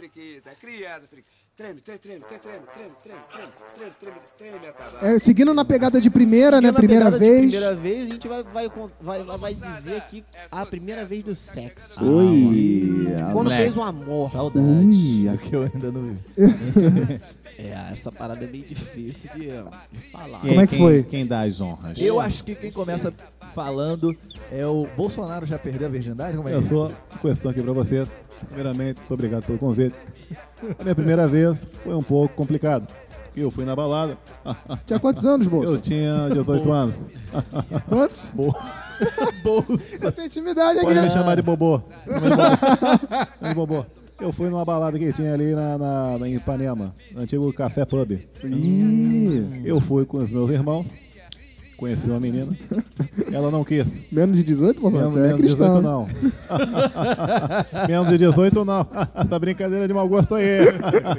[0.00, 1.38] periquita, criança, periquita.
[1.56, 5.52] Treme, treme, treme, treme, treme, treme, treme, treme, treme, treme, treme, treme, treme, É, seguindo
[5.52, 6.68] na pegada de primeira, né?
[6.68, 7.40] Seguindo a Primeira vez.
[7.50, 11.34] Primeira vez, a gente vai, vai, vai, vai, vai dizer aqui a primeira vez do
[11.34, 12.00] sexo.
[12.04, 13.62] Ui, Quando moleque.
[13.64, 14.30] fez o amor.
[14.30, 14.68] Saudades.
[14.68, 17.20] Ui, do que eu ainda não vi.
[17.58, 20.40] É, essa parada é meio difícil de, de falar.
[20.42, 21.02] Quem- Como é que quem- foi?
[21.02, 21.98] Quem dá as honras?
[22.00, 23.12] Eu acho que quem começa
[23.52, 24.16] falando
[24.52, 26.36] é o Bolsonaro já perdeu a virgindade?
[26.36, 28.06] Como é Eu que sou questão aqui pra vocês.
[28.46, 29.94] Primeiramente, muito obrigado pelo convite.
[30.78, 32.86] A minha primeira vez foi um pouco complicado.
[33.36, 34.16] Eu fui na balada,
[34.86, 35.78] Tinha quantos anos, eu Bolsa?
[35.78, 36.98] tinha 18 anos.
[37.88, 38.28] Quantos?
[39.44, 40.10] Bolsa.
[40.12, 40.86] Tem intimidade aqui.
[40.86, 41.80] Pode me chamar de bobô.
[43.40, 43.84] De bobô.
[44.20, 47.84] Eu fui numa balada que tinha ali na, na, na em Ipanema, no antigo Café
[47.84, 48.18] Pub.
[48.42, 50.86] Ih, Eu fui com os meus irmãos,
[51.78, 52.54] conheci uma menina,
[53.32, 53.86] ela não quis.
[54.12, 55.10] menos de 18, Bolsonaro?
[55.12, 55.82] Menos, Tu é menos de 18 cristão.
[55.82, 56.06] não.
[57.88, 58.86] menos de 18 não.
[59.14, 60.66] Essa brincadeira de mau gosto aí.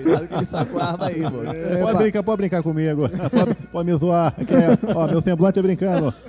[0.04, 1.46] Cuidado que ele sacou a arma aí, mano.
[1.82, 3.10] pode, brincar, pode brincar comigo.
[3.10, 4.36] Pode, pode me zoar.
[4.36, 6.14] que é- ó, meu semblante é brincando.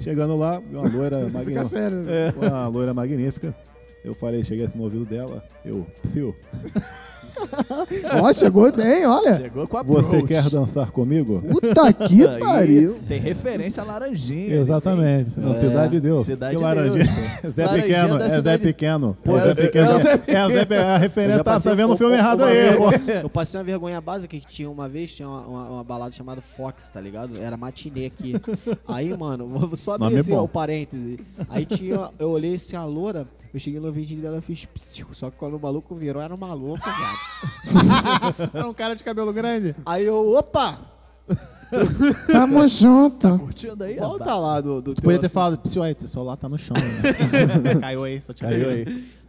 [0.00, 1.64] Chegando lá, uma loira Fica magnífica.
[1.66, 1.98] sério.
[2.36, 3.54] Uma loira magnífica.
[4.04, 5.42] Eu falei, cheguei assim no ouvido dela.
[5.64, 6.30] Eu, Sil,
[8.22, 9.36] Ó, chegou bem, olha.
[9.36, 10.26] Chegou com a você approach.
[10.26, 11.42] quer dançar comigo?
[11.48, 12.96] Puta que Aí pariu.
[13.06, 14.56] Tem referência à laranjinha.
[14.56, 15.38] Exatamente.
[15.38, 16.26] Na É, Cidade de Deus.
[16.26, 17.04] Cidade que de laranjinha.
[17.04, 17.54] Deus.
[17.54, 18.22] Zé Laranjinha Pequeno.
[18.22, 19.16] É Zé Pequeno.
[19.22, 19.90] Pô, É Zé é- Pequeno.
[19.90, 22.44] é o Zé É Zé Pe- A referência tá, tá vendo o um- filme errado
[22.44, 22.54] aí.
[22.54, 23.08] vez-.
[23.22, 26.40] Eu passei uma vergonha básica que tinha uma vez, tinha uma, uma- uma balada chamada
[26.40, 27.36] Fox, tá ligado?
[27.40, 28.34] Era matinê aqui.
[28.88, 31.18] Aí, mano, vou só abrir assim, ó, o parêntese.
[31.48, 33.26] Aí tinha, eu olhei assim, a loura,
[33.56, 35.06] eu cheguei no ouvidinho dela e fiz psiu.
[35.12, 38.50] Só que quando o maluco virou, era uma louca, viado.
[38.52, 39.74] É um cara de cabelo grande.
[39.86, 40.78] Aí eu, opa!
[42.30, 43.38] Tamo junto.
[43.38, 44.42] Curtindo aí, Volta rapaz.
[44.42, 45.34] lá do, do teu Podia ter assunto.
[45.34, 46.76] falado, psiu aí, teu celular tá no chão.
[46.76, 47.74] Né?
[47.80, 48.84] Caiu aí, só te Caiu aí.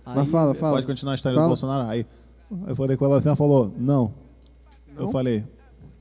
[0.05, 0.73] Mas fala, fala.
[0.73, 1.47] Pode continuar a história Fala.
[1.47, 1.89] do Bolsonaro.
[1.89, 2.05] Aí
[2.67, 4.13] eu falei com ela assim, ela falou, não.
[4.97, 5.45] Eu falei,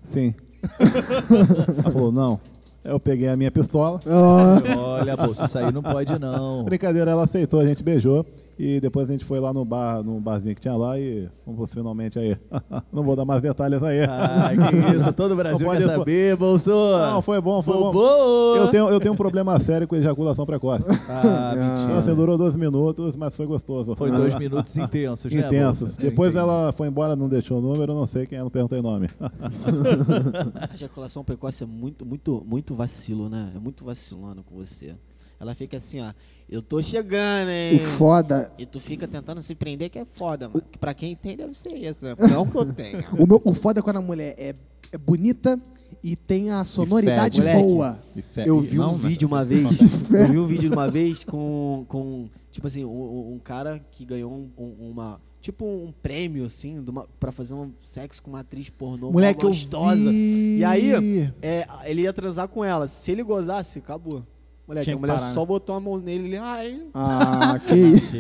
[0.02, 0.34] sim.
[1.78, 2.40] ela falou, não.
[2.88, 4.00] Eu peguei a minha pistola.
[4.06, 6.64] Ó, Olha, bolsa, isso aí não pode não.
[6.64, 8.24] Brincadeira, ela aceitou, a gente beijou.
[8.58, 11.70] E depois a gente foi lá no bar, no barzinho que tinha lá e vamos
[11.74, 12.38] finalmente aí.
[12.90, 14.02] Não vou dar mais detalhes aí.
[14.04, 16.70] Ah, que isso, todo o Brasil quer saber, bolso.
[16.70, 18.56] Não, foi bom, foi bom.
[18.56, 20.86] Eu tenho, eu tenho um problema sério com ejaculação precoce.
[20.88, 21.98] Ah, Então, mentira.
[21.98, 23.94] assim, durou 12 minutos, mas foi gostoso.
[23.94, 25.88] Foi dois minutos intensos, né, Intensos.
[25.90, 26.00] bolsa?
[26.00, 26.48] Depois Entendi.
[26.48, 29.06] ela foi embora, não deixou o número, não sei quem é, não perguntei nome.
[30.70, 33.52] A ejaculação precoce é muito, muito, muito vacilo, né?
[33.54, 34.94] É muito vacilando com você.
[35.40, 36.12] Ela fica assim, ó.
[36.48, 37.80] Eu tô chegando, o hein?
[37.98, 38.50] foda.
[38.56, 40.62] E tu fica tentando se prender, que é foda, mano.
[40.70, 42.14] Que Pra quem tem, deve ser isso, né?
[42.30, 43.04] Não que eu tenha.
[43.18, 44.54] O, meu, o foda é quando a mulher é,
[44.92, 45.60] é bonita
[46.02, 47.62] e tem a sonoridade Moleque.
[47.62, 47.98] boa.
[48.46, 49.76] Eu vi um Não, vídeo uma vez.
[50.08, 50.22] Fé.
[50.22, 54.32] Eu vi um vídeo uma vez com, com tipo assim, um, um cara que ganhou
[54.32, 55.20] um- um- uma.
[55.46, 59.44] Tipo um prêmio, assim, de uma, pra fazer um sexo com uma atriz pornô Moleque,
[59.44, 59.94] eu gostosa.
[60.10, 60.58] vi.
[60.58, 62.88] E aí, é, ele ia transar com ela.
[62.88, 64.24] Se ele gozasse, acabou.
[64.66, 65.46] Moleque, Tinha a mulher parar, só né?
[65.46, 66.36] botou a mão nele e ele.
[66.38, 68.16] Ai, Ah, que isso.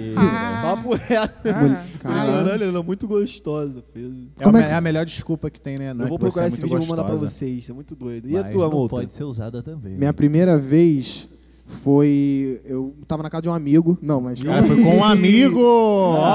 [0.62, 1.42] papo reto.
[1.42, 1.98] Caralho.
[1.98, 3.82] Caralho, ela é muito gostosa.
[3.92, 4.06] Fez.
[4.38, 5.92] É, Como a, é que- é a melhor desculpa que tem, né?
[5.92, 7.68] Não Eu é vou você procurar é esse muito vídeo e vou mandar pra vocês.
[7.68, 8.30] É muito doido.
[8.30, 8.94] E a Mas tua, não multa?
[8.94, 9.94] pode ser usada também.
[9.98, 11.28] Minha primeira vez
[11.66, 12.60] foi.
[12.64, 13.98] Eu tava na casa de um amigo.
[14.00, 14.42] Não, mas.
[14.42, 15.60] Cara, foi com um amigo!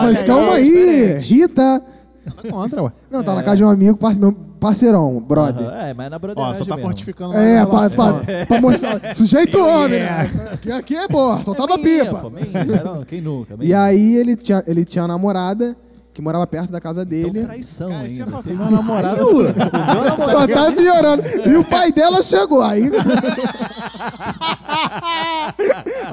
[0.04, 1.34] mas Olha calma aí, diferente.
[1.34, 1.84] Rita.
[2.26, 2.92] Nada contra, ué.
[3.10, 5.66] Não, tava na casa de um amigo, meu parceirão, brother.
[5.66, 6.88] Aham, É, mas na Ó, broderagem só tá mesmo.
[6.88, 9.16] fortificando É, a pra, pra, pra mostrar.
[9.16, 10.30] Sujeito homem, né?
[10.54, 12.20] Aqui, aqui é boa, soltava Minha, pipa.
[12.20, 13.56] pô, minha, não, quem nunca?
[13.56, 13.82] E minha.
[13.84, 15.76] aí ele tinha, ele tinha uma namorada
[16.22, 17.44] que morava perto da casa Então, dele.
[17.46, 18.36] traição Cara, isso é ainda.
[18.36, 19.18] uma, Teve- uma namorada.
[20.30, 21.24] Só tá piorando.
[21.50, 22.62] E o pai dela chegou.
[22.62, 22.84] Aí.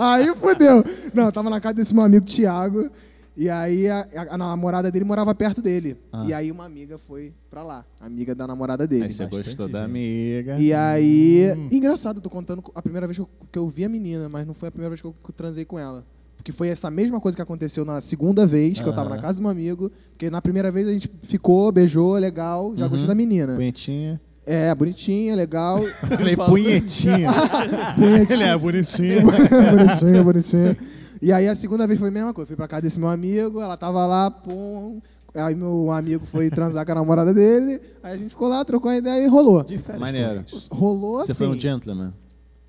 [0.00, 0.82] aí fodeu.
[1.12, 2.88] Não, tava na casa desse meu amigo Thiago.
[3.36, 5.96] E aí a, a- a namorada dele morava perto dele.
[6.26, 7.84] E aí uma amiga foi pra lá.
[8.00, 9.04] Amiga da namorada dele.
[9.04, 10.56] Aí você Bastante gostou da amiga.
[10.58, 11.52] E aí.
[11.70, 14.46] Engraçado, eu tô contando a primeira vez que eu, que eu vi a menina, mas
[14.46, 16.04] não foi a primeira vez que eu, que eu transei com ela.
[16.48, 19.38] Porque foi essa mesma coisa que aconteceu na segunda vez, que eu tava na casa
[19.38, 19.92] de um amigo.
[20.12, 23.54] Porque na primeira vez a gente ficou, beijou, legal, já gostei da menina.
[23.54, 24.18] Punhetinha.
[24.46, 25.78] É, bonitinha, legal.
[26.18, 27.30] Ele é punhetinha.
[28.30, 29.20] Ele é bonitinho.
[29.28, 30.76] bonitinha, bonitinha.
[31.20, 32.46] E aí a segunda vez foi a mesma coisa.
[32.46, 35.02] Fui pra casa desse meu amigo, ela tava lá, pum.
[35.34, 37.78] Aí meu amigo foi transar com a namorada dele.
[38.02, 39.62] Aí a gente ficou lá, trocou uma ideia e rolou.
[39.64, 40.44] De férias Maneiro.
[40.70, 41.44] Rolou Você assim.
[41.44, 42.14] foi um gentleman.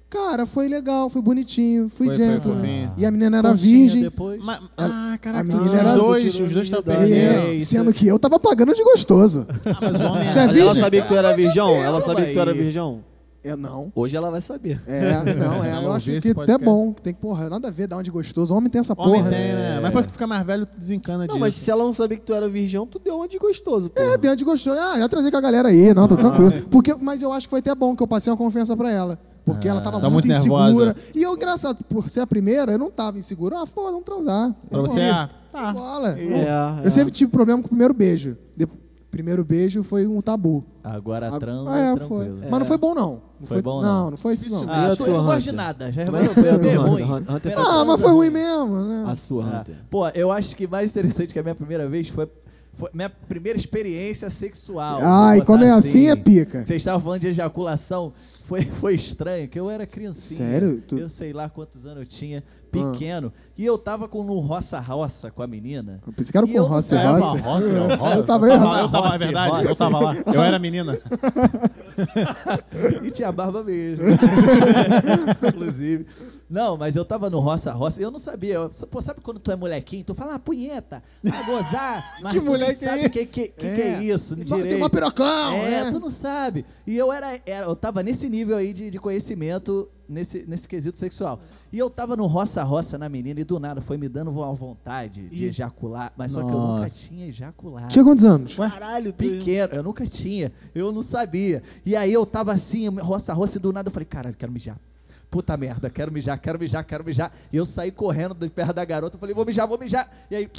[0.09, 2.55] Cara, foi legal, foi bonitinho, fui Foi- foi gentle.
[2.55, 2.91] fofinho.
[2.97, 4.01] E a menina era Conchinha virgem.
[4.01, 4.43] Depois.
[4.43, 7.13] Ma- ah, caraca, a menina os era- dois, os dois estão Tirou perdendo.
[7.39, 7.71] É, isso.
[7.71, 9.45] sendo que eu tava pagando de gostoso.
[9.65, 10.61] Ah, mas o homem é Mas vi?
[10.61, 11.75] ela sabia que tu era virgão?
[11.75, 12.57] Ela sabia que tu era aí.
[12.57, 13.03] virgão?
[13.43, 13.89] Eu não.
[13.95, 14.81] Hoje ela vai saber.
[14.87, 15.69] É, não, é.
[15.69, 16.65] Ela Eu ouviu acho esse que até podcast.
[16.65, 16.91] bom.
[16.93, 18.53] que Tem que, porra, nada a ver, dá onde gostoso.
[18.53, 19.29] Homem tem essa Homem porra.
[19.29, 19.75] tem, né?
[19.75, 21.39] Mas depois que tu fica mais velho, tu desencana Não, disso.
[21.39, 24.01] mas se ela não sabia que tu era virgão, tu deu uma de gostoso, pô.
[24.01, 24.77] É, tem onde gostoso.
[24.77, 26.51] Ah, já trazer com a galera aí, não, tá tranquilo.
[26.69, 29.17] Porque, mas eu acho que foi até bom que eu passei uma confiança pra ela.
[29.53, 30.65] Porque ela tava Tá muito, muito insegura.
[30.65, 30.95] nervosa.
[31.15, 33.55] E eu, engraçado, por ser a primeira, eu não tava inseguro.
[33.55, 34.55] Ah, foda, vamos transar.
[34.69, 35.73] Pra você, ah, tá.
[35.73, 36.17] Bola.
[36.19, 38.37] É, Eu sempre tive problema com o primeiro beijo.
[39.11, 40.63] Primeiro beijo foi um tabu.
[40.83, 42.07] Agora Ah, transa, é, tranquilo.
[42.39, 42.49] foi.
[42.51, 43.21] Mas não foi bom, não.
[43.39, 44.01] Não Foi bom, não?
[44.03, 44.09] não?
[44.11, 44.71] Não, foi isso, não.
[44.71, 45.39] Ah, E a tu tua, não Hunter?
[45.39, 45.91] de nada.
[45.91, 47.01] Já Como é é foi a ruim.
[47.03, 47.11] Hunter?
[47.35, 49.03] Hunter Primeira Ah, mas foi ruim mesmo, né?
[49.07, 49.75] A sua, Ah, Hunter.
[49.89, 52.29] Pô, eu acho que mais interessante que a minha primeira vez foi,
[52.79, 54.99] foi minha primeira experiência sexual.
[55.03, 56.65] Ai, quando é botar assim é pica.
[56.65, 58.13] Vocês estavam falando de ejaculação,
[58.45, 60.39] foi, foi estranho, que eu era criancinha.
[60.39, 60.81] Sério?
[60.87, 60.99] Tu- Ah.
[61.01, 62.41] Eu sei lá quantos anos eu tinha,
[62.71, 63.33] pequeno.
[63.57, 65.99] E eu tava com no roça-roça com a menina.
[66.07, 66.63] Eu pensei que era com eu.
[66.63, 66.95] É, uma Rossi.
[66.95, 68.15] roça, uma roça.
[68.15, 68.69] Eu tava eu errado.
[68.69, 69.69] tava, eu tava, Roça, verdade, roça.
[69.69, 70.15] eu tava lá.
[70.33, 70.97] Eu era menina.
[73.03, 74.05] e tinha barba mesmo.
[75.47, 76.05] Inclusive.
[76.49, 78.55] Não, mas eu tava no roça-roça e eu não sabia.
[78.55, 80.03] Eu- pô, sabe quando tu é molequinho?
[80.03, 82.17] Tu fala, ah, punheta, vai gozar.
[82.23, 84.89] Mas Que tu moleque é sabe o que, que, que, que é isso Tem uma
[84.89, 85.91] pirocão, É, né?
[85.91, 86.65] tu não sabe.
[86.87, 90.97] E eu era, era- eu tava nesse nível aí de, de conhecimento nesse, nesse quesito
[90.97, 91.39] sexual.
[91.71, 95.29] E eu tava no roça-roça na menina e do nada foi me dando uma vontade
[95.29, 96.11] de ejacular.
[96.17, 96.95] Mas só que eu nunca Nossa.
[97.07, 97.89] tinha ejaculado.
[97.89, 98.55] Tinha quantos anos?
[98.55, 99.13] Caralho.
[99.13, 101.61] Pequeno, eu nunca tinha, eu não sabia.
[101.85, 104.79] E aí eu tava assim, roça, roça, e do nada eu falei, caralho, quero mijar.
[105.29, 107.31] Puta merda, quero mijar, quero mijar, quero mijar.
[107.53, 110.09] E eu saí correndo de perto da garota, eu falei, vou mijar, vou mijar.
[110.31, 110.49] E aí.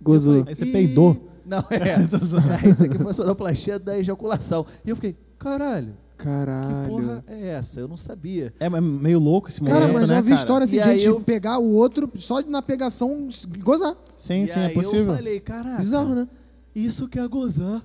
[0.00, 0.44] Gozou.
[0.46, 1.28] Aí você peidou?
[1.44, 1.76] Não, é.
[2.64, 2.68] é.
[2.68, 4.64] Isso aqui foi a sonoplastia da ejaculação.
[4.84, 6.88] E eu fiquei, caralho, que Caralho.
[6.88, 7.80] porra é essa?
[7.80, 8.54] Eu não sabia.
[8.58, 10.40] É meio louco esse momento, Cara, mas já né, vi cara?
[10.40, 13.28] história assim E de aí gente eu- pegar o outro só de na pegação
[13.58, 13.94] gozar.
[14.16, 15.08] Sim, e sim, é aí possível.
[15.10, 16.28] eu falei, caraca, Bizarro, né?
[16.74, 17.82] isso que é gozar.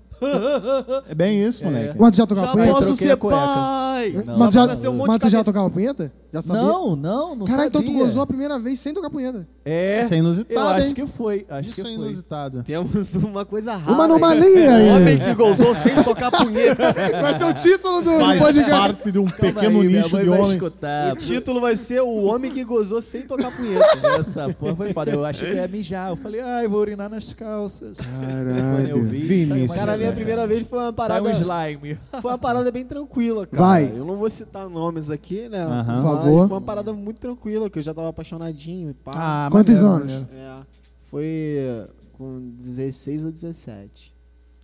[1.08, 1.96] É bem isso, moleque.
[2.00, 2.74] Mas tu já tocava Já punheta?
[2.74, 4.14] posso ser pai!
[4.26, 4.38] Não.
[4.38, 5.44] Mas, já, Vai nascer um monte mas de tu já cabeça.
[5.52, 6.12] tocava punheta?
[6.32, 6.62] Já sabia?
[6.62, 7.98] Não, não, não Caralho, então sabia.
[7.98, 9.48] tu gozou a primeira vez sem tocar punheta.
[9.66, 10.94] É, Isso é inusitado, eu acho hein?
[10.94, 11.94] que foi, acho Isso que é foi.
[11.94, 12.64] inusitado.
[12.64, 13.92] Temos uma coisa rara.
[13.92, 14.90] Uma anomalia aí.
[14.90, 16.94] Um homem que gozou sem tocar punheta.
[17.22, 18.70] Vai ser o título do Faz podcast.
[18.72, 20.54] parte de um Calma pequeno aí, minha nicho mãe de vai homens.
[20.54, 21.14] escutar.
[21.14, 24.08] O título vai ser O Homem que Gozou Sem Tocar Punheta.
[24.20, 25.12] Essa porra foi foda.
[25.12, 26.10] Eu achei que ia mijar.
[26.12, 27.98] Eu falei, ai, vou urinar nas calças.
[27.98, 29.04] Quando eu Caralho.
[29.04, 29.48] vi, Vinícius.
[29.50, 31.30] saiu uma Cara, a minha primeira vez foi uma Saiu parada...
[31.30, 31.98] um slime.
[32.22, 33.64] Foi uma parada bem tranquila, cara.
[33.64, 33.90] Vai.
[33.90, 35.66] Eu não vou citar nomes aqui, né?
[35.66, 36.48] Por favor.
[36.48, 39.12] Foi uma parada muito tranquila, que eu já tava apaixonadinho e pá.
[39.16, 40.28] Ah, Quantos maneiro, anos?
[40.34, 40.66] É.
[41.06, 44.14] Foi eh, com 16 ou 17.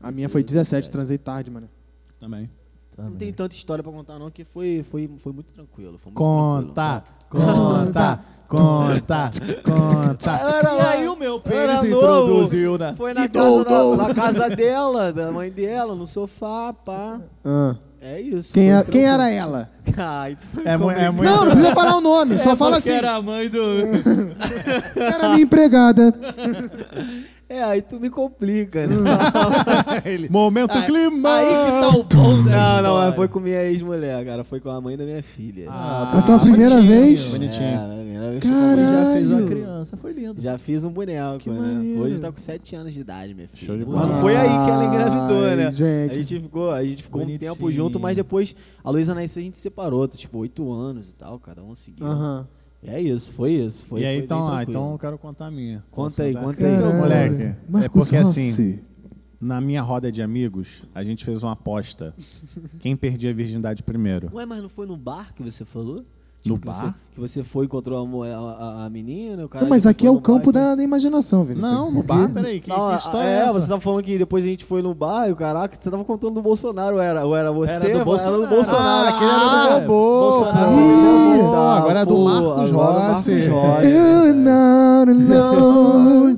[0.02, 1.70] A minha foi 17, transei tarde, mano.
[2.20, 2.50] Também.
[2.98, 5.98] Não tem tanta história pra contar, não, que foi, foi, foi muito tranquilo.
[5.98, 9.32] Foi muito Conta, conta, conta,
[9.64, 10.34] conta.
[10.80, 12.94] E aí o meu Era pênis introduziu, né?
[12.96, 17.20] Foi na E casa, da, na casa dela, da mãe dela, no sofá, pá.
[17.44, 17.76] Ah.
[18.00, 18.54] É isso.
[18.54, 19.08] Quem, foi é, quem tranquilo.
[19.14, 19.70] era ela?
[20.64, 21.28] É, mu- é muito.
[21.28, 22.92] Não, não precisa falar o nome, só fala assim.
[22.92, 23.60] Era a mãe do...
[24.96, 26.14] Era minha empregada.
[27.48, 28.96] É, aí tu me complica, né?
[30.32, 31.30] Momento Aí- clima.
[31.36, 34.44] Aí que tá o bom da Não, não, mas foi com minha ex-mulher, cara.
[34.44, 35.68] Foi com a mãe da minha filha.
[35.70, 37.26] Ah, A tua primeira bonitinho, vez?
[37.28, 37.64] Bonitinho.
[37.68, 38.78] É, a primeira vez Ele mãe.
[38.78, 39.48] já fez uma Caralho.
[39.48, 40.42] criança, foi lindo.
[40.42, 41.60] Já fiz um boneco, Que né?
[41.60, 42.02] maneiro.
[42.02, 43.68] Hoje tá com 7 anos de idade, minha filha.
[43.68, 44.08] Show de Mas bola.
[44.08, 45.72] não foi aí que ela engravidou, Ai, né?
[45.72, 46.12] gente.
[46.12, 49.44] A gente ficou, a gente ficou um tempo junto, mas depois a Luísa nasceu e
[49.44, 52.08] a gente separou, tipo, 8 anos e tal, cada um seguiu.
[52.08, 52.48] Aham.
[52.48, 53.86] E é isso, foi isso.
[53.86, 55.84] Foi, e aí, foi então, ah, então eu quero contar a minha.
[55.92, 56.76] Conta aí, conta aí.
[56.76, 56.98] Caralho.
[56.98, 58.82] Moleque, é Marcos porque assim, Rossi.
[59.40, 62.14] na minha roda de amigos, a gente fez uma aposta.
[62.80, 64.30] Quem perdia a virgindade primeiro?
[64.34, 66.06] Ué, mas não foi no bar que você falou?
[66.50, 66.74] No que bar?
[66.76, 69.64] Você, que você foi e encontrou a, a, a- menina, o cara...
[69.64, 71.72] Não, mas aqui é o bar campo da, da imaginação, Vinícius.
[71.72, 73.54] Não, no bar, peraí, que, Não, que história é, é, essa?
[73.54, 76.04] você tava falando que depois a gente foi no bar e o caraca, você tava
[76.04, 78.42] contando do Bolsonaro, era, ou era você, Era do Era Bolsonaro.
[78.42, 78.86] do Bolsonaro.
[78.86, 79.88] Ah, aquele era do Ah.
[79.88, 80.76] Bolsonaro.
[81.46, 83.48] Pô, agora é do Marcos agora é Marcos Rossi.
[83.48, 83.88] Rossi.
[83.88, 86.38] Eu não, não,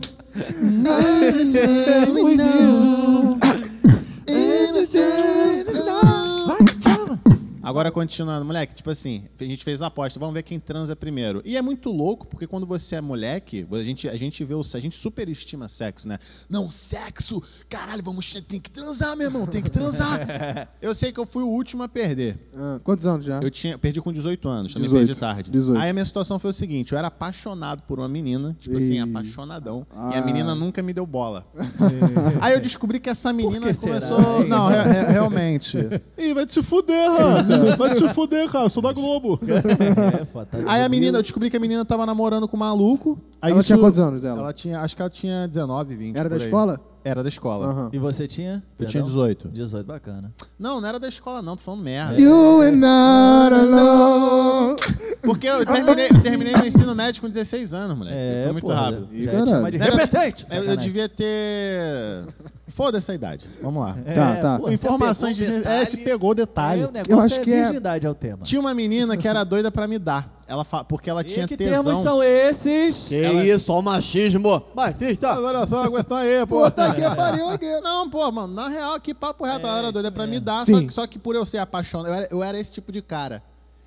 [7.68, 11.42] Agora continuando, moleque, tipo assim, a gente fez a aposta, vamos ver quem transa primeiro.
[11.44, 14.62] E é muito louco, porque quando você é moleque, a gente, a gente vê o
[14.74, 16.18] a gente superestima sexo, né?
[16.50, 20.70] Não, sexo, caralho, vamos tem que transar, meu irmão, tem que transar.
[20.82, 22.40] eu sei que eu fui o último a perder.
[22.56, 23.42] Ah, quantos anos já?
[23.42, 25.52] Eu tinha, perdi com 18 anos, também 18, perdi tarde.
[25.52, 25.82] 18.
[25.82, 28.96] Aí a minha situação foi o seguinte, eu era apaixonado por uma menina, tipo assim,
[28.96, 29.00] Ih.
[29.00, 30.20] apaixonadão, e Ah.
[30.20, 31.46] a menina nunca me deu bola.
[32.40, 34.48] Aí eu descobri que essa menina que será, começou, hein?
[34.48, 35.78] não, é- realmente.
[36.18, 37.57] Ih, vai te se fuder, Hunter.
[37.78, 39.40] Vai te se fuder, cara, sou da Globo.
[39.48, 42.60] É, pô, tá Aí a menina, eu descobri que a menina tava namorando com um
[42.60, 43.20] maluco.
[43.42, 44.40] Aí Ela isso- tinha quantos anos dela?
[44.42, 46.16] Ela tinha, acho que ela tinha 19, 20.
[46.18, 46.48] Era da por aí.
[46.48, 46.80] escola?
[47.04, 47.68] Era da escola.
[47.68, 47.90] Aham.
[47.94, 48.62] E você tinha?
[48.78, 49.24] Eu tinha Perdão?
[49.24, 49.48] 18.
[49.50, 50.34] 18, bacana.
[50.60, 52.20] Não, não era da escola, não, tô falando merda.
[52.20, 54.76] You and not alone.
[55.22, 58.18] Porque eu terminei, eu terminei meu ensino médio com 16 anos, moleque.
[58.18, 59.08] É, Foi muito porra, rápido.
[59.14, 60.48] Já tinha mais de repetente.
[60.50, 62.24] Eu, eu devia ter.
[62.70, 63.50] Foda-se a idade.
[63.62, 63.96] Vamos lá.
[64.14, 64.58] Tá, tá.
[64.60, 65.58] pô, você Informações dizendo.
[65.60, 65.82] detalhe.
[65.82, 66.82] É, se pegou o detalhe.
[66.82, 68.40] Aí o negócio Eu acho é que é- virgindade é o tema.
[68.44, 70.36] Tinha uma menina que era doida pra me dar.
[70.48, 70.84] Ela fa...
[70.84, 71.84] Porque ela tinha e que tesão.
[71.84, 73.08] termos são esses?
[73.10, 74.64] Que Ela- isso, ó o machismo.
[74.76, 75.30] Machista.
[75.30, 76.62] Agora só a questão aí, pô.
[76.66, 77.80] Puta que pariu aqui.
[77.82, 79.66] Não, pô, mano, na real, que papo reto.
[79.66, 82.28] ela era doida pra me só que, só que por eu ser apaixonado, eu era,
[82.32, 83.42] eu era esse tipo de cara.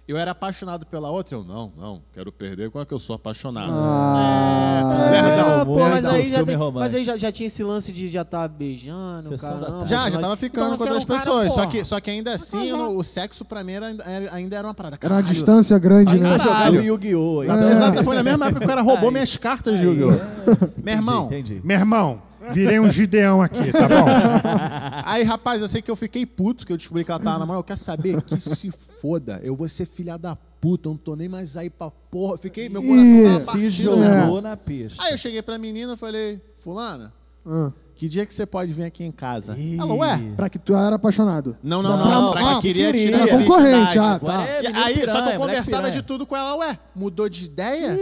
[0.08, 3.14] Eu era apaixonado pela outra, eu não, não, quero perder com a que eu sou
[3.14, 3.70] apaixonado.
[3.72, 4.80] Ah.
[5.14, 5.60] É, perdão.
[5.60, 8.22] Ah, pô, mas aí, já tem- mas aí já, já tinha esse lance de já
[8.22, 9.86] estar beijando, caramba.
[9.86, 11.52] Já, já tava ficando Então, com outras um cara, pessoas.
[11.52, 14.66] só, que, só que ainda assim, eu o sexo pra mim era, era- ainda era
[14.66, 14.96] uma parada.
[15.00, 15.32] Era uma Caralho.
[15.34, 16.26] distância grande, né?
[16.32, 16.82] Ainda jogava Caralho.
[16.82, 17.42] Yu-Gi-Oh!
[17.44, 20.80] Exato, exato, foi na mesma época que o cara roubou minhas cartas de Yu-Gi-Oh!
[20.82, 21.60] Meu irmão, Entendi.
[21.62, 22.20] Meu irmão,
[22.52, 24.06] virei um gideão aqui, tá bom?
[25.04, 27.60] Aí, rapaz, eu sei que eu fiquei puto, que eu descobri que ela tava namorando.
[27.60, 29.40] Eu quero saber que se foda.
[29.42, 32.36] Eu vou ser filha da puta, eu não tô nem mais aí pra porra.
[32.36, 35.02] Fiquei, meu coração Ih, tava Se partido, jogou na pista.
[35.02, 37.12] Aí eu cheguei pra menina e falei, fulana,
[37.46, 37.70] Ah,
[38.00, 39.54] que dia que você pode vir aqui em casa?
[39.78, 40.18] Ela, ué?
[40.34, 41.54] pra que tu era apaixonado.
[41.62, 44.42] Não, não, não, Não, pra que queria queria, tirar era concorrente, ah, tá.
[44.42, 45.90] é aí, só que piranha, eu conversava piranha.
[45.92, 47.98] de tudo com ela, ué, mudou de ideia?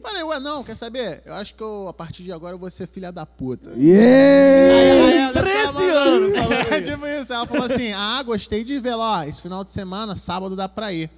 [0.00, 1.24] Falei, ué, não, quer saber?
[1.26, 3.70] Eu acho que eu, a partir de agora eu vou ser filha da puta.
[3.76, 5.06] Yeah!
[5.08, 6.32] Aí ela 13 ficava- anos
[6.88, 7.32] tipo isso.
[7.32, 10.68] Ela falou assim: ah, gostei de ver lá, ó, esse final de semana, sábado dá
[10.68, 11.10] pra ir.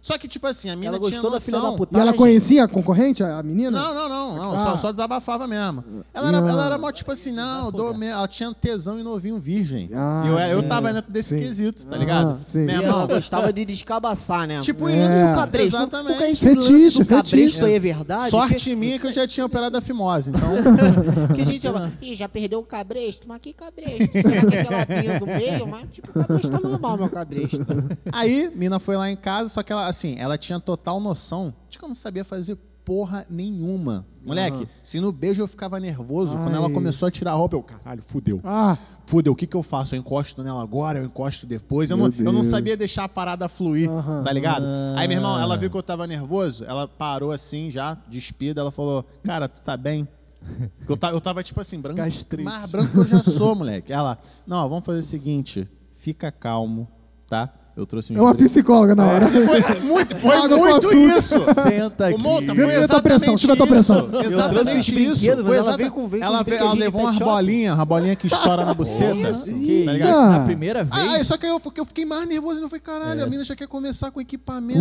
[0.00, 1.86] Só que, tipo assim, a mina Ela tinha gostou da filha da noção.
[1.92, 3.70] E ela conhecia a concorrente, a menina?
[3.78, 4.54] Não, não, não, não.
[4.54, 4.58] Ah.
[4.64, 5.84] Só, só desabafava mesmo.
[6.14, 6.48] Ela era, Não.
[6.48, 9.90] ela era mó, tipo assim, não, eu dou me- ela tinha tesão e novinho virgem.
[9.94, 11.38] Ah, e eu, eu tava dentro desse Sim.
[11.38, 12.40] quesito, tá Ah, ligado?
[12.46, 12.60] sim.
[12.60, 14.60] Meu E ela gostava de descabaçar, né?
[14.60, 14.92] tipo É.
[14.96, 15.34] isso.
[15.34, 15.76] Cabresto.
[15.76, 16.12] Exatamente.
[16.16, 17.04] Porque esse Fetiche, fetiche.
[17.06, 18.30] cabresto aí é verdade.
[18.30, 20.40] Sorte minha que eu já tinha operado a fimose, então.
[20.62, 23.26] Porque, porque a gente fala, ih, já perdeu o cabresto?
[23.28, 24.12] Mas que cabresto?
[24.12, 25.66] Será que é aquela pinha do meio?
[25.66, 27.66] Mas, tipo, o cabresto tá normal, meu cabresto.
[28.12, 31.78] Aí, mina foi lá em casa, só que ela, assim, ela tinha total noção de
[31.78, 34.06] que eu não sabia fazer porra nenhuma.
[34.24, 36.72] Moleque, se no beijo eu ficava nervoso, quando ela Ai.
[36.72, 38.40] começou a tirar a roupa, eu, caralho, fudeu.
[38.44, 39.94] Ah, Fudeu, o que que eu faço?
[39.94, 41.90] Eu encosto nela agora, eu encosto depois.
[41.90, 44.22] Eu não, eu não sabia deixar a parada fluir, Aham.
[44.22, 44.64] tá ligado?
[44.96, 48.70] Aí, meu irmão, ela viu que eu tava nervoso, ela parou assim, já, despida, ela
[48.70, 50.06] falou, cara, tu tá bem?
[50.88, 52.42] Eu tava, eu tava tipo assim, branco, Gastrite.
[52.42, 53.92] mais branco que eu já sou, moleque.
[53.92, 56.88] Ela, não, ó, vamos fazer o seguinte, fica calmo,
[57.28, 57.52] tá?
[57.80, 59.26] Eu trouxe um é uma psicóloga na hora.
[59.26, 60.96] Foi muito, foi Água com muito açúcar.
[61.18, 61.36] isso.
[61.62, 62.14] Senta aqui.
[62.14, 64.06] O Monta, Vê foi a tua pressão, tira a tua pressão.
[64.12, 64.26] isso.
[64.26, 64.94] Exatamente isso.
[64.94, 67.00] brinquedos, Foi mas ela exata- veio com- veio com ela, um veio- ela brinquedinho levou
[67.00, 67.30] uma pet shop.
[67.30, 69.14] bolinha, a bolinha que estoura na buceta.
[69.14, 70.30] Que Tá isso, ligado?
[70.30, 71.14] na primeira vez?
[71.14, 72.60] Ah, só que eu, eu fiquei mais nervoso.
[72.60, 74.80] Eu falei, caralho, a mina já quer começar com equipamento.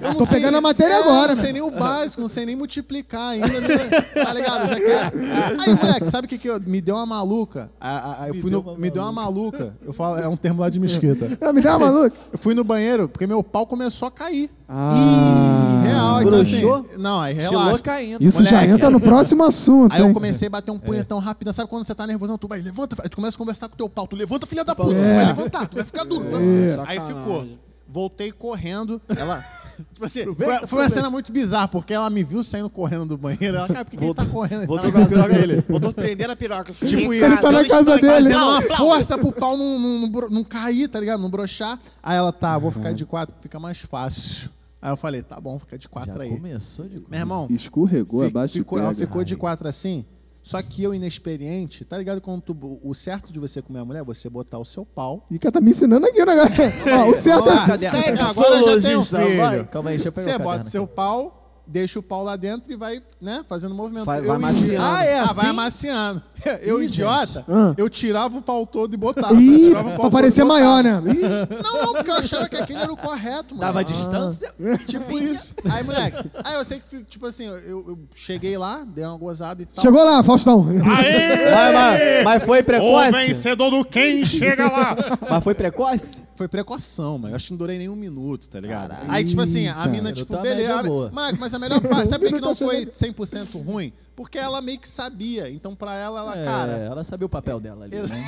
[0.00, 1.42] eu não Tô pegando a matéria agora, Não né?
[1.42, 3.60] sei nem o básico, não sei nem multiplicar ainda.
[3.60, 3.78] né?
[4.14, 4.68] Tá ligado?
[4.68, 5.12] Já quer.
[5.60, 7.70] Aí, moleque, sabe o que, que eu, me deu uma maluca?
[7.80, 9.74] A- a- a- eu fui no- me deu uma maluca.
[9.84, 11.33] Eu falo, é um termo lá de mesquita.
[11.40, 12.16] Ah, Me dá uma maluca.
[12.32, 14.50] Eu fui no banheiro porque meu pau começou a cair.
[14.68, 16.62] Ah, Real, então assim.
[16.98, 17.82] Não, aí Estilou relaxa.
[17.82, 18.22] caindo.
[18.24, 18.72] isso já moleque.
[18.72, 19.92] entra no próximo assunto.
[19.92, 20.14] Aí eu hein?
[20.14, 21.52] comecei a bater um punhetão rápido.
[21.52, 22.30] Sabe quando você tá nervoso?
[22.32, 24.06] Não, tu vai, levanta, tu começa a conversar com o teu pau.
[24.06, 24.94] Tu levanta, filha da puta.
[24.94, 26.24] Tu vai levantar, tu vai ficar duro.
[26.24, 26.68] tu vai- Aí
[27.00, 27.06] Sacanagem.
[27.22, 27.46] ficou.
[27.88, 29.00] Voltei correndo.
[29.08, 29.44] Ela.
[29.92, 33.18] Tipo assim, foi, foi uma cena muito bizarra, porque ela me viu saindo correndo do
[33.18, 33.56] banheiro.
[33.56, 34.66] Ela, cara, por que, ele tá correndo?
[34.66, 35.64] Voltou a na casa piroca dele.
[35.68, 36.72] Voltou prendendo a piroca.
[36.72, 37.24] Tipo Fiquei isso.
[37.24, 38.08] Ele tá na casa dele.
[38.08, 41.20] Fazendo uma força pro pau não, não, não, não cair, tá ligado?
[41.20, 41.78] Não brochar.
[42.02, 44.50] Aí ela, tá, vou ficar de quatro, fica mais fácil.
[44.80, 46.30] Aí eu falei, tá bom, fica de quatro Já aí.
[46.30, 49.06] começou de Meu irmão, Escorregou fi- abaixo ficou, de ela pega.
[49.06, 50.04] ficou de quatro assim.
[50.46, 52.20] Só que eu, inexperiente, tá ligado?
[52.20, 55.26] Quando tu- o certo de você comer a mulher é você botar o seu pau.
[55.30, 56.52] E cara tá me ensinando aqui o negócio.
[57.06, 57.66] Ó, o certo é assim.
[57.86, 58.20] cadê?
[58.20, 59.66] Agora já tenho um filho.
[59.68, 60.94] Calma aí, deixa eu pegar Você o bota caderno seu aqui.
[60.94, 64.04] pau, deixa o pau lá dentro e vai, né, fazendo movimento.
[64.04, 64.84] Vai- vai idi- maciando.
[64.84, 65.46] Ah, é Ah, vai assim?
[65.46, 66.22] amaciando.
[66.62, 67.74] Eu, Ih, idiota, Ah.
[67.76, 69.34] eu tirava o pau todo e botava.
[69.34, 71.02] Ih, tirava o pau pra parecer maior, né?
[71.06, 73.60] Ih, Não, não, porque eu achava que aquele era o correto, mano.
[73.60, 74.52] Dava distância?
[74.86, 75.54] Tipo isso.
[75.70, 77.58] Aí, moleque, aí eu sei que, tipo assim, eu,
[77.88, 79.82] eu cheguei lá, dei uma gozada e tal.
[79.82, 80.64] chegou lá, Faustão.
[80.64, 83.12] Mas, mas- mas foi O precoce?
[83.26, 84.96] vencedor do quem chega lá.
[85.30, 86.22] Mas foi precoce?
[86.36, 88.94] Foi precoção, mas eu acho que não durei nem um minuto, tá ligado?
[89.08, 90.82] Aí, tipo assim, a mina, Eu tipo, beleza.
[91.12, 93.92] Moleque, mas a melhor parte, sabe por que não foi 100% ruim?
[94.16, 95.50] Porque ela meio que sabia.
[95.50, 96.72] Então, pra ela, ela, É, cara.
[96.72, 98.18] ela sabia o papel dela ali, Ex- né?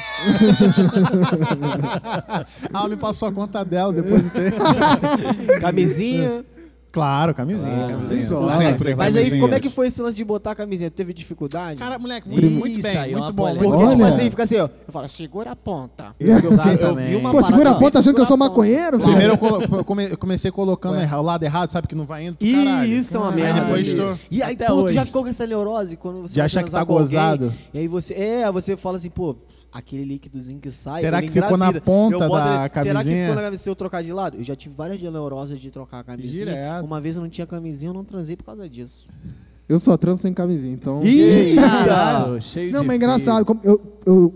[2.72, 4.52] ela me passou a conta dela, depositei.
[5.60, 6.44] Camisinha.
[6.96, 8.20] Claro, camisinha, camisinha.
[8.20, 8.48] sensual.
[8.48, 9.40] Sempre, Mas aí, camisinha.
[9.40, 10.90] como é que foi esse lance de botar a camisinha?
[10.90, 11.78] Teve dificuldade?
[11.78, 13.54] Cara, moleque, muito, muito bem, aí muito bom.
[13.56, 14.06] Porque, tipo Olha.
[14.06, 14.64] assim, fica assim, ó.
[14.86, 16.14] Eu falo, segura a ponta.
[16.20, 16.82] Exatamente.
[16.82, 19.10] Eu vi uma Pô, segura a ponta achando que eu sou maconheiro, filho.
[19.10, 22.26] Primeiro eu, colo- eu come- eu comecei colocando o lado errado, sabe que não vai
[22.26, 22.88] indo caralho.
[22.90, 23.60] Isso é uma Aí merda.
[23.60, 24.94] depois tô- E aí, Até pô, tu hoje.
[24.94, 27.52] já ficou com essa neurose quando você De achar que tá com alguém, gozado.
[27.74, 29.36] E aí você, é, você fala assim, pô,
[29.72, 31.00] aquele líquidozinho que sai.
[31.00, 33.20] Será que ficou na ponta Eu boto- da Será que camisinha?
[33.24, 34.36] ficou na camisinha se eu trocar de lado?
[34.38, 36.46] Eu já tive várias neuroses de trocar a camisinha.
[36.46, 36.85] Direto.
[36.86, 39.08] Uma vez eu não tinha camisinha, eu não transei por causa disso.
[39.68, 41.02] Eu só transo sem camisinha, então.
[41.56, 43.44] Caralho, cheio Não, de mas é engraçado.
[43.44, 44.32] como Eu, eu,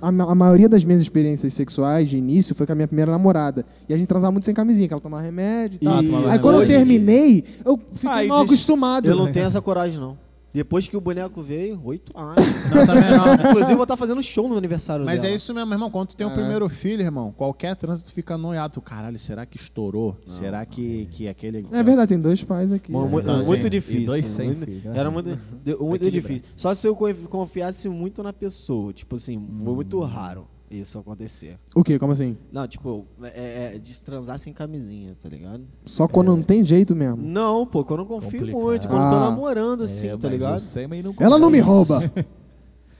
[0.00, 3.66] a, a maioria das minhas experiências sexuais de início foi com a minha primeira namorada.
[3.88, 5.94] E a gente transava muito sem camisinha, que ela tomava remédio e tal.
[5.98, 9.06] Ah, tomava Aí quando eu terminei, eu fiquei Ai, mal acostumado.
[9.08, 10.16] Eu não tenho essa coragem, não.
[10.52, 12.44] Depois que o boneco veio, oito anos.
[12.74, 13.34] Não, também não.
[13.50, 15.32] Inclusive, eu vou estar fazendo show no aniversário Mas dela.
[15.32, 15.90] é isso mesmo, irmão.
[15.90, 18.74] Quando tu tem o primeiro filho, irmão, qualquer trânsito fica noiado.
[18.74, 20.16] Tu, Caralho, será que estourou?
[20.26, 21.66] será que, que aquele.
[21.70, 22.90] É verdade, tem dois pais aqui.
[22.90, 24.02] Mu- Então, muito assim, difícil.
[24.02, 24.98] e dois sem muito- filho, né?
[24.98, 26.42] Era muito, de- muito difícil.
[26.56, 28.92] Só se eu co- confiasse muito na pessoa.
[28.92, 31.58] Tipo assim, foi muito raro isso acontecer.
[31.74, 31.98] O quê?
[31.98, 32.36] Como assim?
[32.52, 35.64] Não, tipo, é, é de transar sem camisinha, tá ligado?
[35.86, 37.16] Só quando não tem jeito mesmo.
[37.16, 38.60] Não, pô, quando eu não confio Complicado.
[38.62, 39.20] muito, quando eu tô Ah.
[39.30, 40.60] namorando, assim, É, tá ligado?
[40.60, 42.00] sêmen não Ela não me rouba.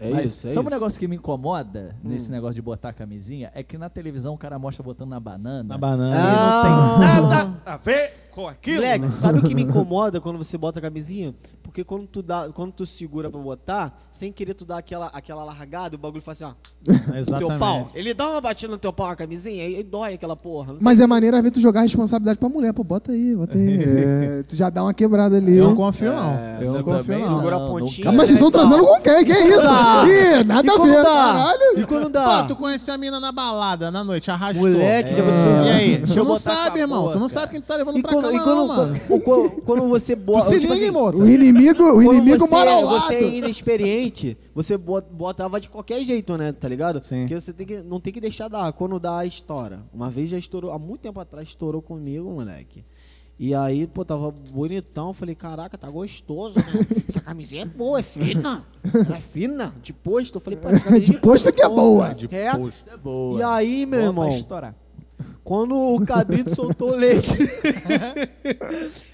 [0.00, 0.76] É Mas isso, é sabe um isso.
[0.78, 2.10] negócio que me incomoda Hum.
[2.10, 3.50] nesse negócio de botar a camisinha?
[3.52, 5.64] É que na televisão o cara mostra botando na banana.
[5.64, 6.14] Na banana.
[6.14, 6.62] E Ah.
[6.62, 8.76] não tem nada a ver com aquilo.
[8.76, 11.34] Moleque, sabe o que me incomoda quando você bota a camisinha?
[11.64, 15.42] Porque quando tu, dá, quando tu segura pra botar, sem querer tu dá aquela, aquela
[15.42, 16.67] largada, o bagulho faz assim, ó.
[16.88, 17.58] no Teu Exatamente.
[17.58, 17.90] pau.
[17.94, 20.72] Ele dá uma batida no teu pau a camisinha e, dói aquela porra.
[20.72, 22.72] Não sei Mas é maneiro às vezes tu jogar a responsabilidade pra mulher.
[22.72, 23.78] Pô, bota aí, bota aí.
[24.38, 25.56] É, tu já dá uma quebrada ali.
[25.56, 26.30] Eu não confio, não.
[26.30, 27.36] É, eu não confio, não.
[27.36, 28.08] Segura a pontinha.
[28.08, 28.78] Ah, mas vocês estão né, e tal.
[28.78, 29.24] transando com quem?
[29.24, 30.40] Que isso?
[30.40, 30.96] Ih, nada E a quando ver.
[31.02, 31.04] dá?
[31.04, 31.78] Caralho.
[31.80, 32.42] E quando dá?
[32.42, 34.68] Pô, tu conheceu a mina na balada, na noite, arrastou.
[34.68, 35.62] Moleque, já aconteceu.
[35.64, 35.96] E aí?
[35.98, 37.10] Deixa Tu não sabe, irmão.
[37.12, 39.00] Tu não sabe quem tu tá levando E pra quando, cama, e quando, não, mano.
[39.08, 40.46] quando, quando- quando você Tu bota.
[40.46, 41.18] se tipo liga, Mota.
[41.18, 43.06] O inimigo, mora ao lado.
[43.06, 46.52] Você é inexperiente, você bot- botava de qualquer jeito, né?
[46.52, 47.02] Tá ligado?
[47.02, 47.20] Sim.
[47.22, 48.72] Porque você tem que, não tem que deixar dar.
[48.72, 49.80] Quando dá, estoura.
[49.92, 52.84] Uma vez já estourou, há muito tempo atrás estourou comigo, moleque.
[53.40, 55.12] E aí, pô, tava bonitão.
[55.14, 56.64] Falei, caraca, tá gostoso, né?
[57.08, 58.66] Essa camisinha é boa, é fina.
[58.92, 59.72] Ela é fina.
[59.80, 60.36] De posto.
[60.38, 62.12] Eu falei, pô, essa camisinha De posto que é boa.
[62.14, 62.52] De É.
[62.56, 62.90] posto.
[62.90, 63.38] É boa.
[63.38, 64.74] E aí, meu Boa irmão, pra estourar.
[65.44, 67.28] quando o cabrito soltou o leite.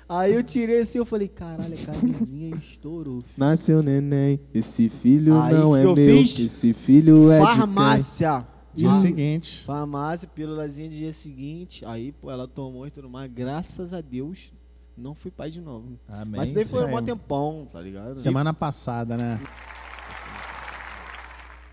[0.08, 3.20] aí eu tirei assim, eu falei, caralho, a camisinha estourou.
[3.20, 3.32] filho.
[3.37, 6.38] Nasceu neném, esse filho Aí não que é eu meu, fiz?
[6.38, 8.46] esse filho é Farmácia.
[8.74, 9.00] Dia Ah.
[9.00, 9.64] seguinte.
[9.64, 11.85] Farmácia, pílulazinha de dia seguinte.
[11.87, 13.31] Aí, pô, ela tomou e tudo mais.
[13.33, 14.52] Graças a Deus,
[14.96, 15.98] não fui pai de novo.
[16.09, 16.40] Amém.
[16.40, 18.18] Mas daí foi um tempão, tá ligado?
[18.18, 19.40] Semana passada, né?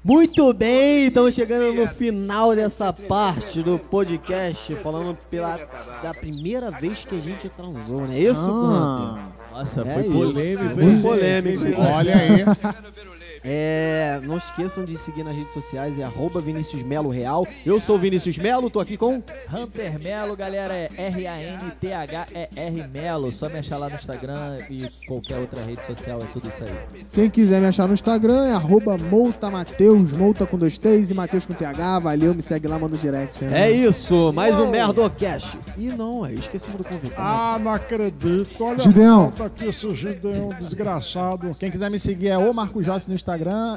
[0.03, 5.57] Muito bem, estamos chegando no final dessa parte do podcast, falando pela
[6.01, 8.17] da primeira vez que a gente transou, né?
[8.19, 9.21] Isso, Ah.
[9.51, 11.63] Nossa, É foi polêmico, Foi polêmico.
[11.79, 12.43] Olha aí.
[13.43, 17.47] É, não esqueçam de seguir nas redes sociais, é arroba Vinícius Melo Real.
[17.65, 19.23] Eu sou o Vinícius Melo, tô aqui com.
[19.51, 23.31] Hunter Melo, galera, é R-A-N-T-H-E-R Melo.
[23.31, 27.03] Só me achar lá no Instagram e qualquer outra rede social, é tudo isso aí.
[27.11, 31.45] Quem quiser me achar no Instagram é arroba moutamateus, mouta com dois T's e Mateus
[31.45, 31.99] com TH.
[31.99, 33.43] Valeu, me segue lá, manda um direct.
[33.45, 35.57] É isso, mais um Merdocast.
[35.77, 37.13] Ih, não, é, esquecemos do convite.
[37.17, 38.63] Ah, não acredito.
[38.63, 39.33] Olha Gideão.
[39.39, 41.55] a aqui, esse Gideão desgraçado.
[41.57, 43.30] Quem quiser me seguir é o Marco Jossi no Instagram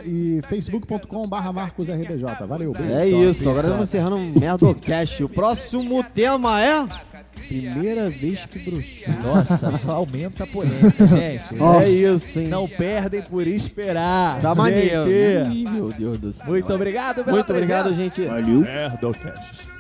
[0.05, 2.47] e facebook.com.br MarcosRBJ.
[2.47, 2.93] Valeu, beijo.
[2.93, 5.25] É isso, agora estamos encerrando um Merdocast.
[5.25, 6.87] O próximo tema é.
[7.49, 9.15] Primeira vez que bruxou.
[9.23, 11.55] Nossa, só aumenta a polêmica, gente.
[11.83, 12.49] É isso, hein?
[12.49, 14.41] Não perdem por esperar.
[14.41, 15.05] Tá maneiro.
[15.71, 16.51] Meu Deus do céu.
[16.51, 18.23] Muito obrigado pela Muito obrigado, presença.
[18.23, 18.61] gente.
[18.61, 19.74] Merdocast.